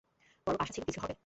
[0.47, 1.15] বড় আশা ছিল কিছু হবে।